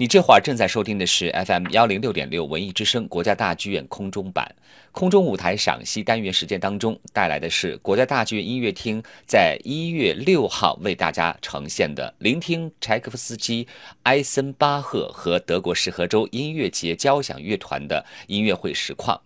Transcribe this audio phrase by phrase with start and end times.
[0.00, 4.50] 你这会儿正在收听的是 FM 幺零六点六文艺之声国家大剧院空中版
[4.92, 13.68] 空中舞台赏析单元时间当中带来的是国家大剧院音乐厅在一月六号为大家呈现的聆听柴可夫斯基、
[14.04, 19.20] 埃森巴赫和德国石河州音乐节交响乐团的音乐会实况。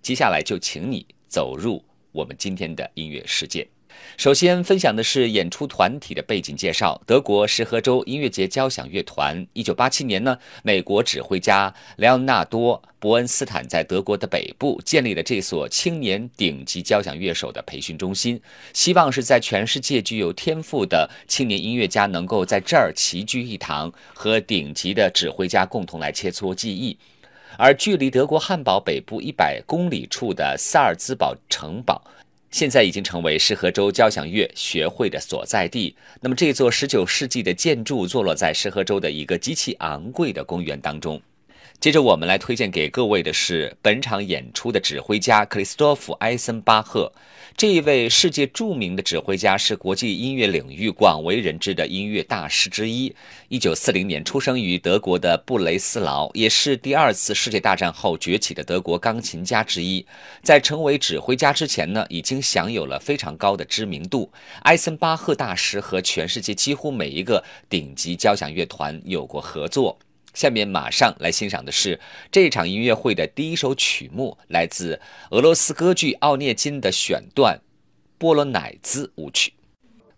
[0.00, 3.79] 接下来就请你走入我们今天的音乐世界。
[4.16, 7.00] 首先分享的是演出团体的背景介绍。
[7.06, 18.40] 德国石河州音乐节交响乐团，一九八七年呢，美国指挥家莱昂纳多·伯恩斯坦在德国的北部建立了这所青年顶级交响乐手的培训中心，
[18.74, 26.98] 希望是在全世界具有天赋的青年音乐家能够在这儿齐聚一堂，和顶级的指挥家共同来切磋技艺。
[27.56, 32.02] 而距离德国汉堡北部一百公里处的萨尔兹堡城堡。
[32.50, 35.94] 现在已经成为石河州交响乐学会的所在地。
[36.20, 41.20] 那么，这座19世纪的建筑坐落在石河州的一个极其昂贵的公园当中。
[41.80, 47.10] 接着，我们来推荐给各位的是本场演出的指挥家克里斯托夫·埃森巴赫。
[47.56, 53.14] 这一位世界著名的指挥家是国际音乐领域广为人知的音乐大师之一。
[53.48, 60.04] 一九四零年出生于德国的布雷斯劳，也是第二次世界大战后崛起的德国钢琴家之一。
[60.42, 64.30] 在成为指挥家之前呢，已经享有了非常高的知名度。
[64.64, 69.98] 埃森巴赫大师和全世界几乎每一个顶级交响乐团有过合作。
[70.32, 71.98] 下面马上来欣赏的是
[72.30, 75.00] 这场音乐会的第一首曲目，来自
[75.30, 77.56] 俄罗斯歌剧《奥涅金》的选段
[78.18, 79.50] 《波罗乃兹舞曲》。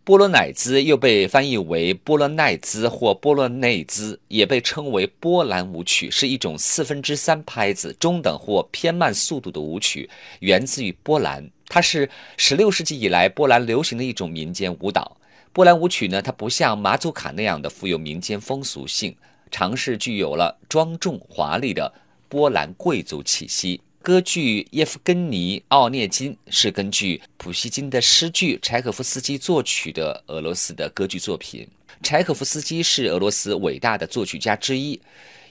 [0.04, 10.10] 波罗乃兹又被翻译为波罗奈兹或波罗内兹，也被称为波兰舞曲，是一种四分之三拍子、中等或偏慢速度的舞曲，
[10.40, 11.48] 源自于波兰。
[11.68, 15.16] 它是16世纪以来波兰流行的一种民间舞蹈。
[15.52, 19.14] 波兰舞曲呢，它不像马祖卡那样的富有民间风俗性。
[19.52, 21.92] 尝试具有了庄重华丽的
[22.28, 23.80] 波兰贵族气息。
[24.02, 31.68] 歌剧《叶夫根尼奥涅金》是根据普希金的诗句，柴可夫斯基作曲的俄罗斯的歌剧作品。
[32.02, 34.96] 柴可夫斯基是俄罗斯伟大的作曲家之一，《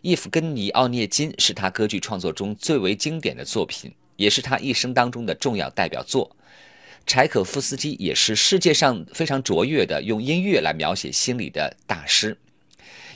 [0.02, 6.36] 叶夫根尼奥涅金》是他歌剧创作中最为经典的作品，也是他一生当中的重要代表作。
[7.06, 12.34] 柴可夫斯基也是世界上非常卓越的用音乐来描写心理的大师。《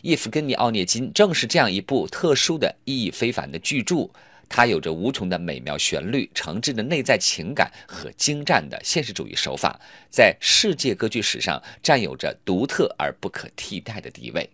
[0.06, 4.08] 叶夫根尼奥涅金》正是这样一部特殊的意义非凡的巨著，
[4.48, 9.80] 它有着无穷的美妙旋律、诚挚的内在情感和精湛的现实主义手法，
[10.12, 14.48] 在世界歌剧史上占有着独特而不可替代的地位。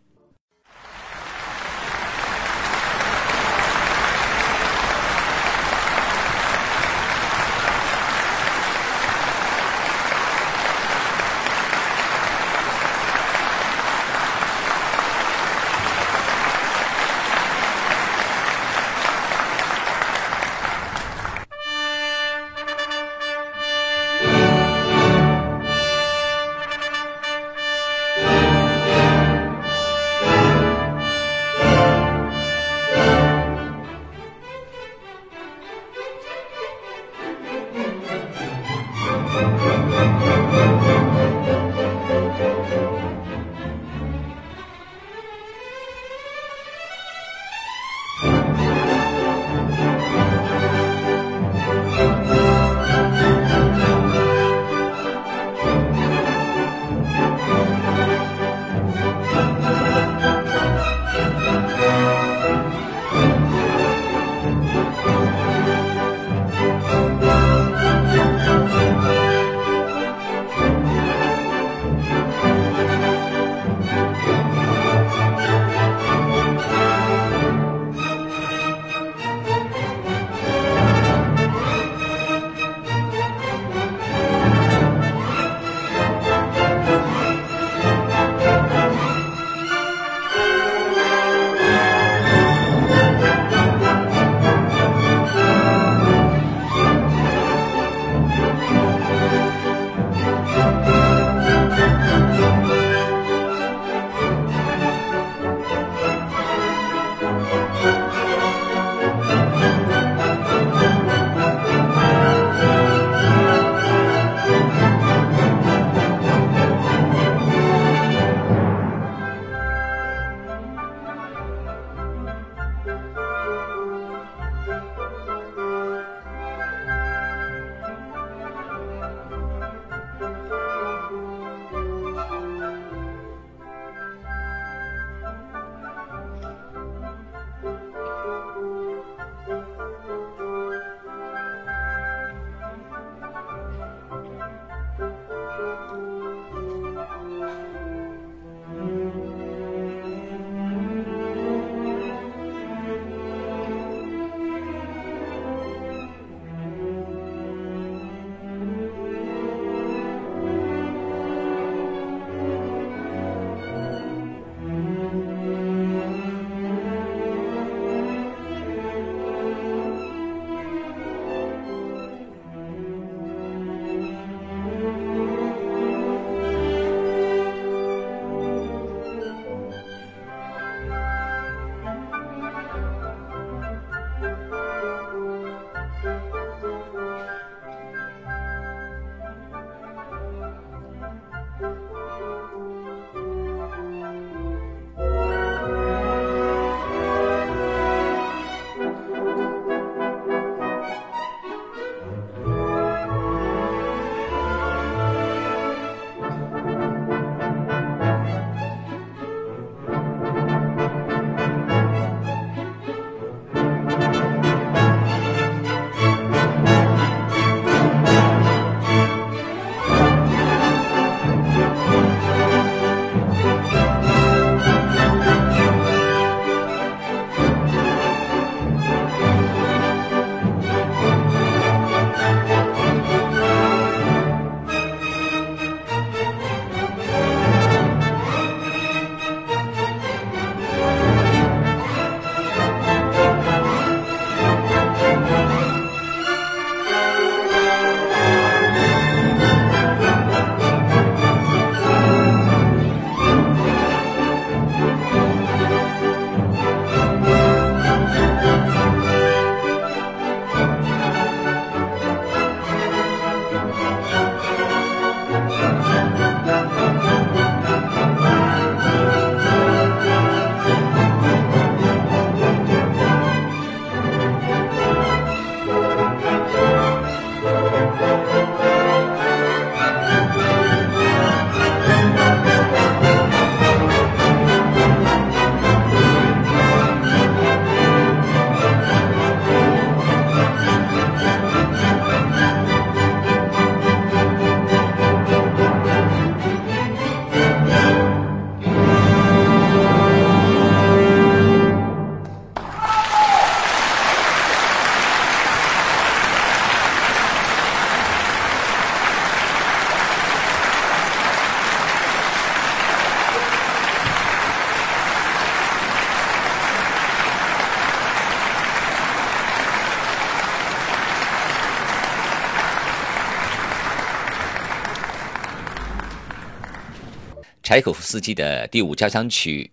[327.71, 329.71] 柴可夫斯基的第五交响曲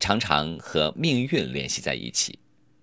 [0.00, 2.38] 常常和命运联系在一起。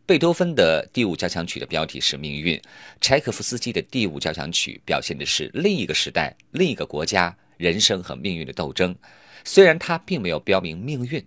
[0.06, 2.62] 贝多芬的第五交响曲的标题是命运，
[3.00, 8.96] 柴可夫斯基的第五交响曲表现的是另一个时代、另一个国家人生和命运的斗争。
[9.44, 11.26] 虽然他并没有标明命运。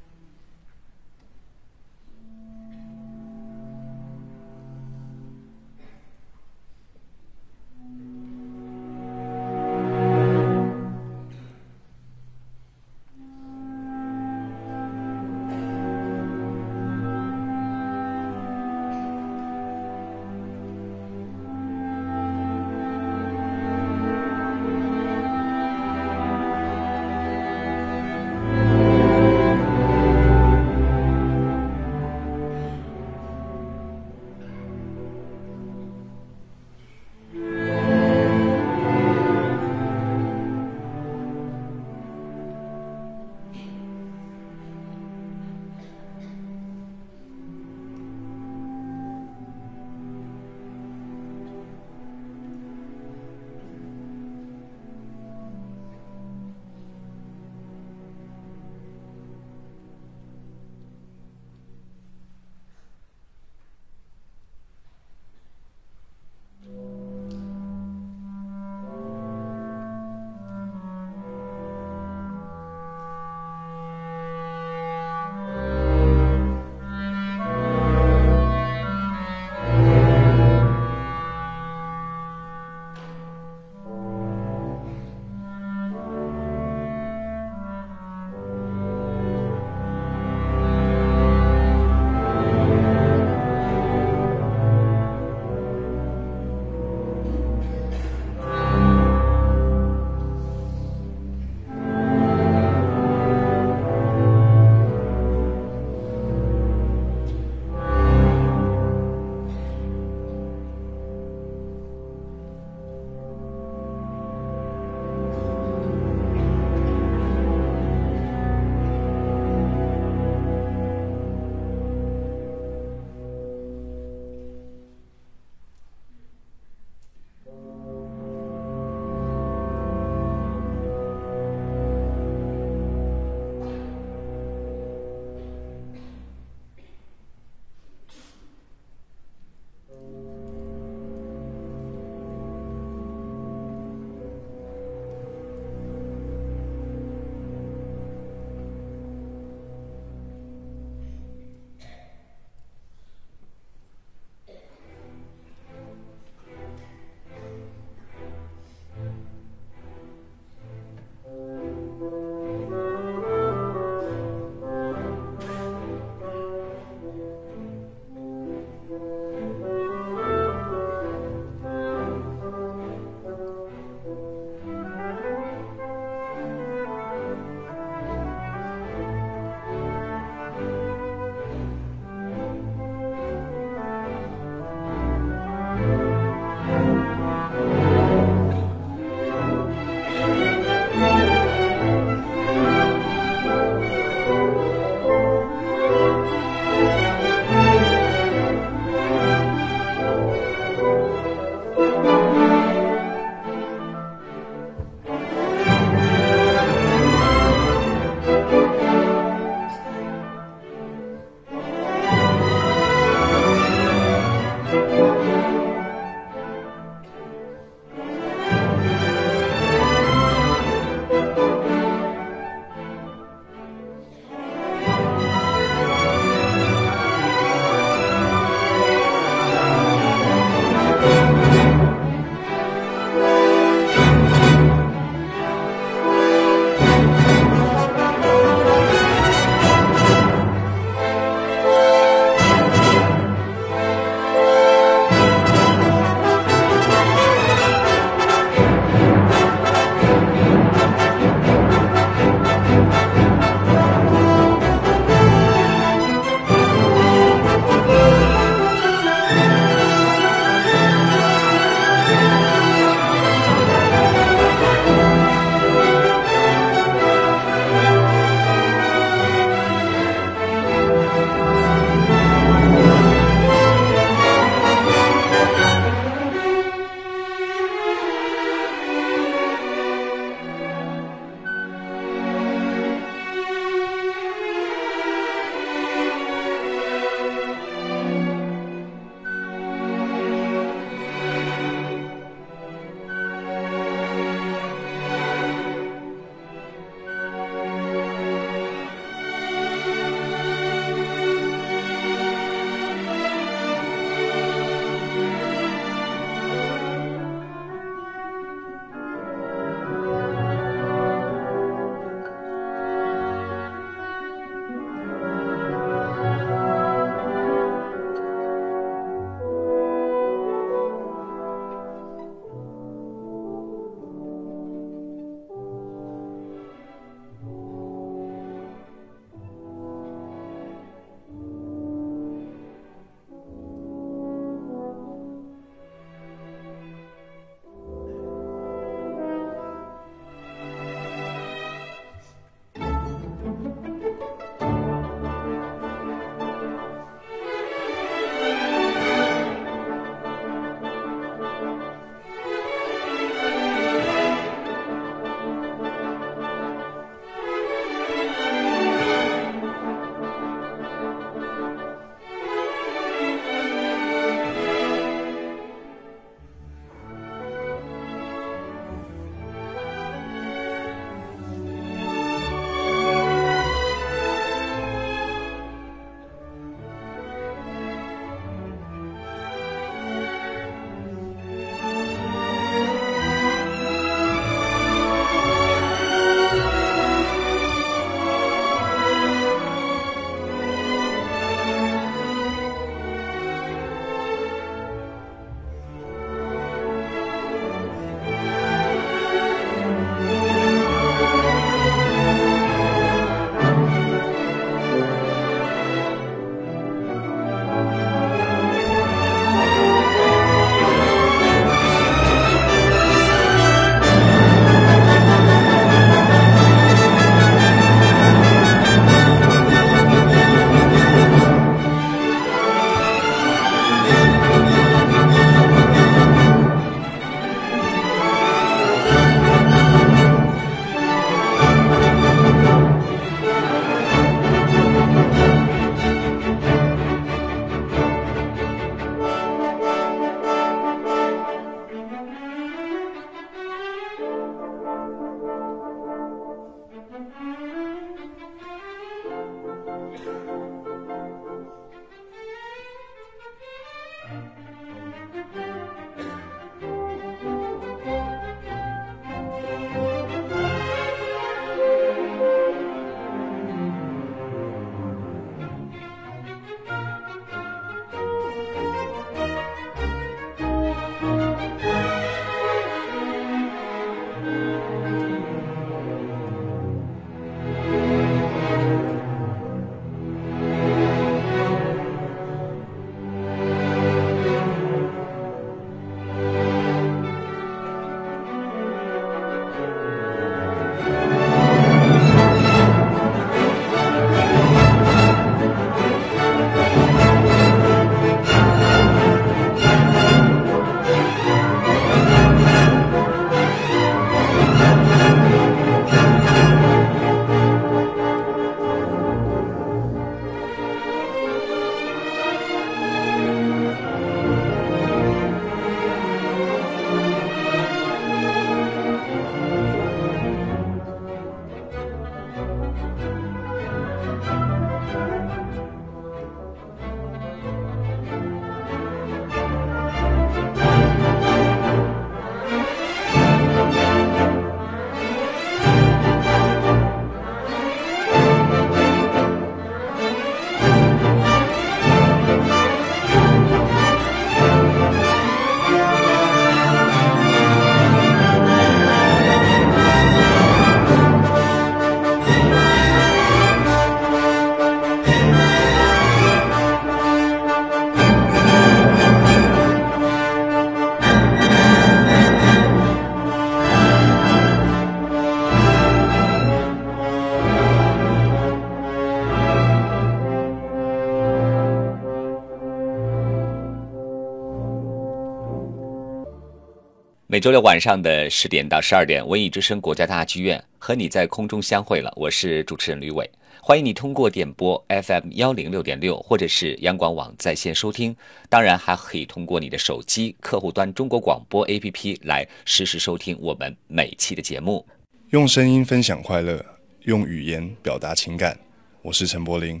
[577.52, 582.32] 每周六晚上的十点到十二点，文艺之声国家大剧院和你在空中相会了。
[582.34, 583.46] 我是主持人吕伟，
[583.82, 588.34] 欢迎你通过点播 FM 幺零六点六或者是央广网在线收听，
[588.70, 595.06] 当然还可以通过你的手机客户端中国广播 APP 来实时收听我们每期的节目。
[595.50, 596.82] 用声音分享快乐，
[597.24, 598.74] 用语言表达情感。
[599.20, 600.00] 我是陈柏霖，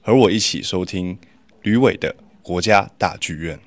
[0.00, 1.18] 和我一起收听
[1.62, 3.58] 吕伟的国家大剧院。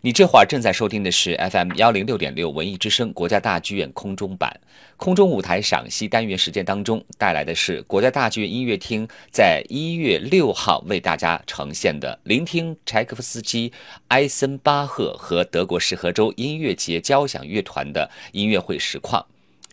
[0.00, 4.60] 你这会儿正在收听的是 FM 幺零六点六文艺之声国家大剧院空中版
[4.96, 13.72] 空中舞台赏析单元时间当中带来的是国家大剧院音乐厅在一月六号为大家呈现的聆听柴可夫斯基、
[14.08, 19.26] 埃森巴赫和德国石河州音乐节交响乐团的音乐会实况。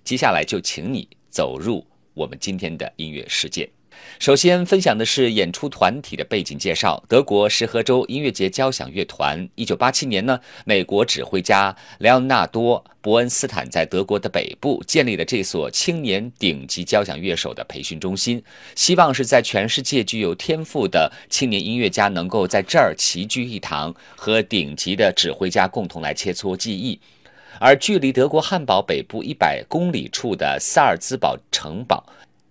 [0.03, 1.85] 接下来就请你走入
[2.15, 3.74] 我们今天的音乐世界。
[4.19, 7.03] 首先分享的是演出团体的背景介绍。
[7.09, 18.41] 德国石河州音乐节交响乐团，一九八七年呢，美国指挥家莱昂纳多·伯恩斯坦在德国的北部建立了这所青年顶级交响乐手的培训中心，
[18.73, 26.99] 希望是在全世界具有天赋的青年音乐家能够在这儿齐聚一堂，和顶级的指挥家共同来切磋技艺。
[27.57, 32.05] 而距离德国汉堡北部一百公里处的萨尔兹堡城堡。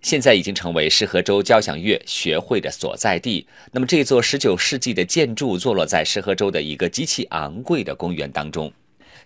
[0.04, 3.46] 现在已经成为石河州交响乐学会的所在地。
[3.72, 8.70] 那么，这座十九世纪的建筑坐落在石河州的一个极其昂贵的公园当中。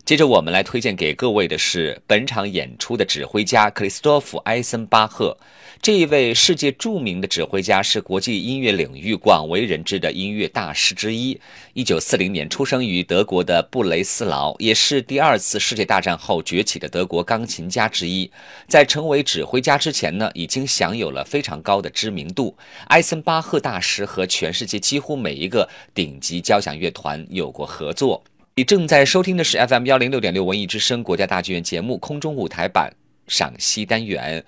[0.05, 5.37] 接着，我们来推荐给各位的是本场演出的指挥家克里斯托弗·埃森巴赫。
[5.81, 11.41] 这一位世界著名的指挥家是国际音乐领域广为人知的音乐大师之一。
[11.73, 18.31] 一九四零年出生于德国的布雷斯劳，也是第二次世界大战后崛起的德国钢琴家之一。
[18.67, 22.57] 在成为指挥家之前呢，已经享有了非常高的知名度。
[22.89, 28.23] 埃森巴赫大师和全世界几乎每一个顶级交响乐团有过合作。
[28.57, 32.93] 你正在收听的是 FM 幺零六点六文艺之声国家大剧院节目空中舞台版
[33.29, 34.45] 赏析单元。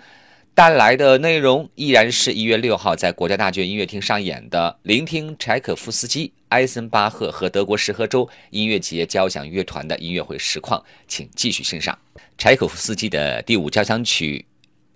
[0.55, 11.99] 带来的内容依然是一月六号在国家大剧院音乐厅上演的《聆听柴可夫斯基、埃森巴赫和德国石河州音乐节交响乐团的音乐会实况》，请继续欣赏。
[12.37, 14.45] 柴可夫斯基的第五交响曲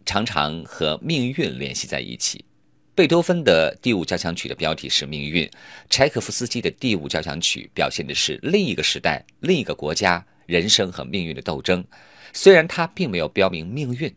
[0.04, 2.44] 常常和命运联系在一起。
[2.94, 5.48] 贝多芬的第五交响曲的标题是命运，
[5.88, 11.82] 柴可夫斯基的第五交响曲表现的是另一个时代、另一个国家人生和命运的斗争。
[12.34, 14.14] 虽然他并没有标明命运。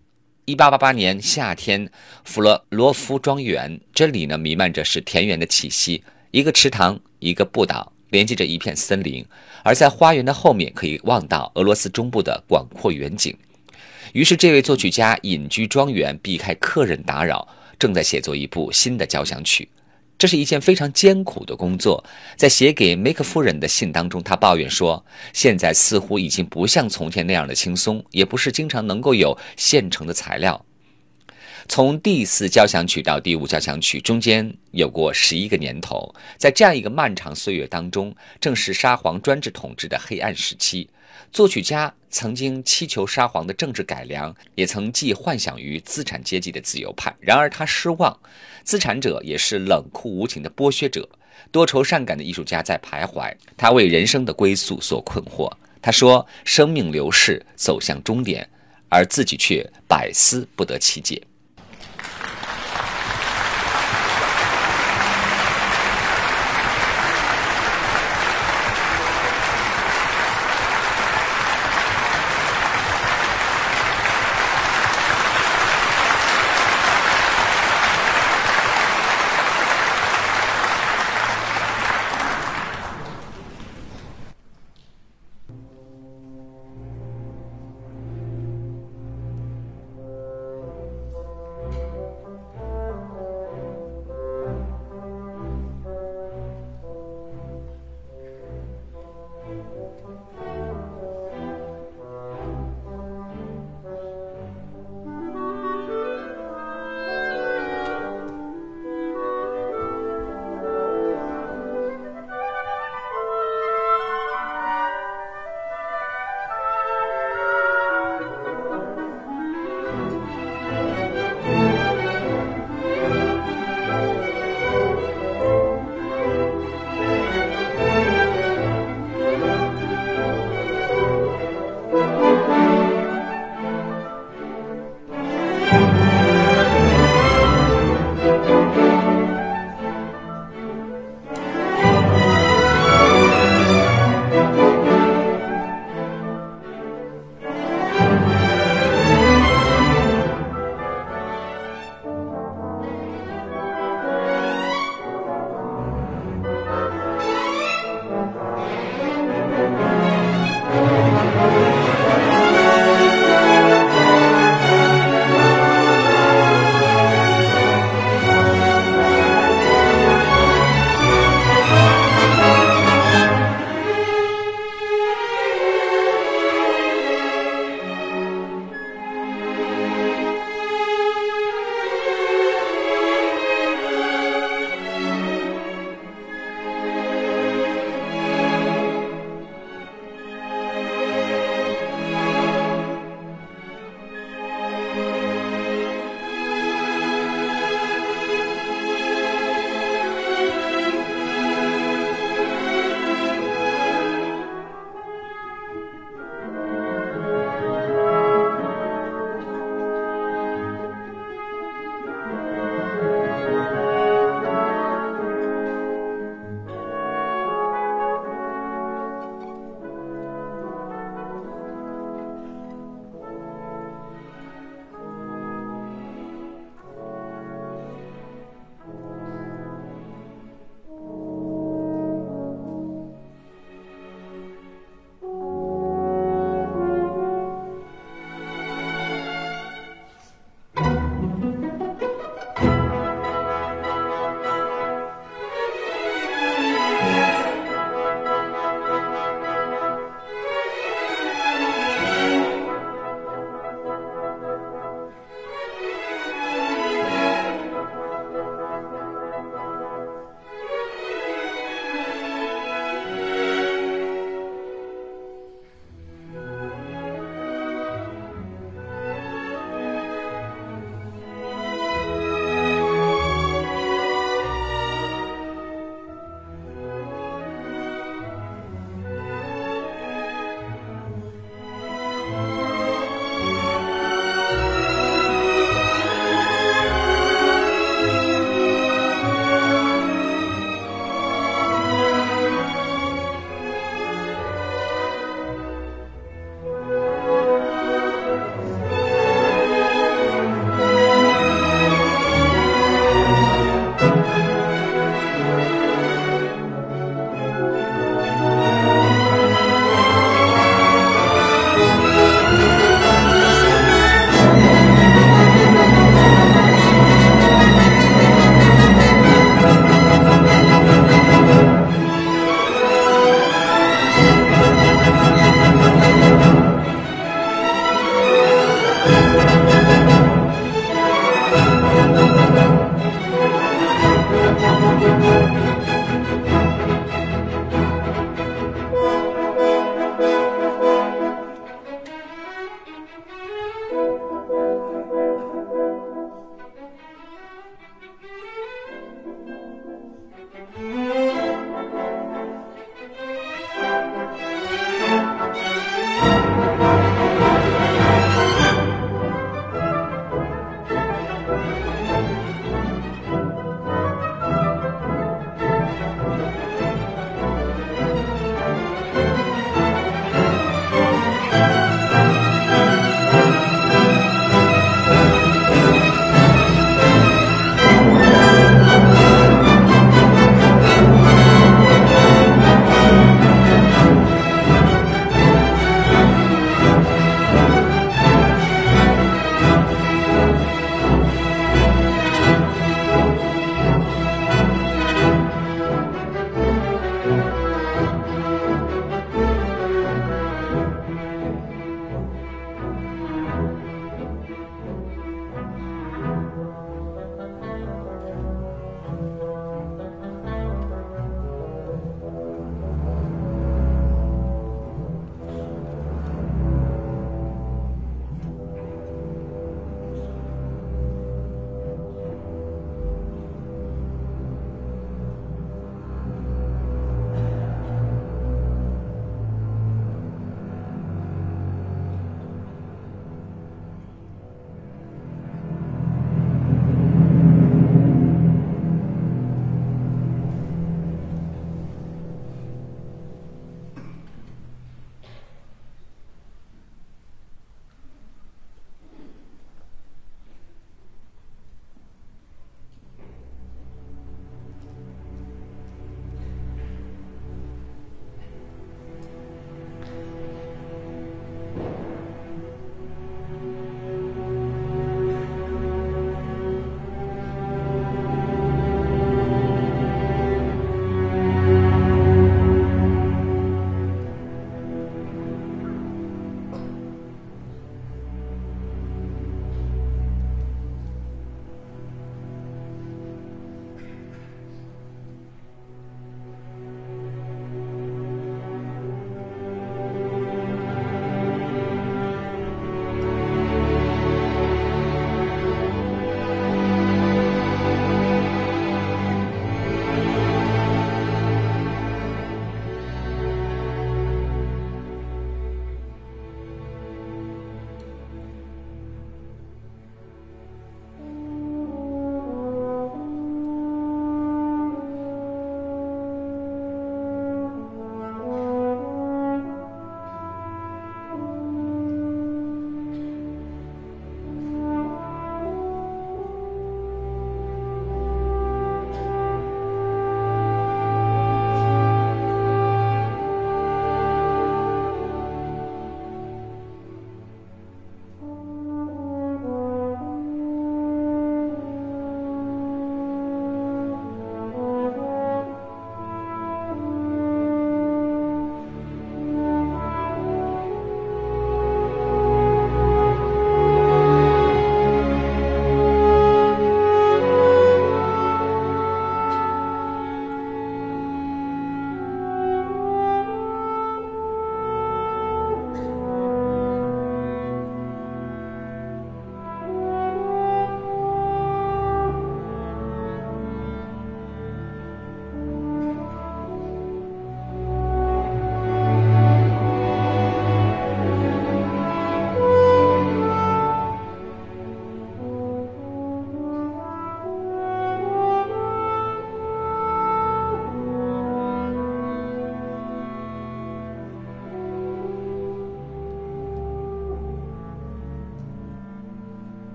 [0.49, 1.89] 一八八八年夏天，
[2.23, 6.01] 弗洛罗夫庄园，这里呢弥漫着是田园的气息。
[6.31, 9.25] 一个池塘，一个步道，连接着一片森林。
[9.62, 13.38] 而在花园的后面，可以望到俄罗斯中部的广阔远景。
[14.13, 17.45] 于是，这位作曲家隐居庄园，避开客人打扰，
[17.77, 19.67] 正在写作一部新的交响曲。
[20.17, 22.03] 这是一件非常艰苦的工作。
[22.36, 30.65] 在写给梅克夫人的信当中，他抱怨说：“现在似乎已经不像从前那样的轻松，也不是经常能够有现成的材料。”
[31.69, 40.89] 从第四交响曲到第五交响曲中间有过十一个年头，在这样一个漫长岁月当中，正是沙皇专制统治的黑暗时期。
[41.32, 47.15] 作曲家曾经祈求沙皇的政治改良，也曾寄幻想于资产阶级的自由派。
[47.19, 48.19] 然而他失望，
[48.63, 51.08] 资产者也是冷酷无情的剥削者。
[51.51, 55.51] 多愁善感的艺术家在徘徊，他为人生的归宿所困惑。
[55.82, 58.49] 他说：“生命流逝，走向终点，
[58.89, 61.21] 而自己却百思不得其解。”